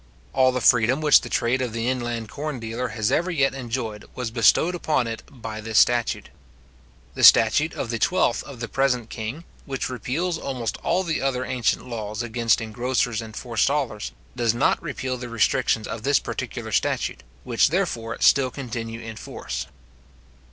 [0.33, 4.03] All the freedom which the trade of the inland corn dealer has ever yet enjoyed
[4.15, 6.29] was bestowed upon it by this statute.
[7.13, 11.45] The statute of the twelfth of the present king, which repeals almost all the other
[11.45, 17.21] ancient laws against engrossers and forestallers, does not repeal the restrictions of this particular statute,
[17.43, 19.67] which therefore still continue in force.